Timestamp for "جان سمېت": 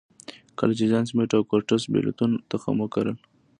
0.91-1.31